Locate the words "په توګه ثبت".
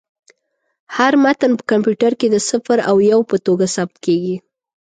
3.29-3.95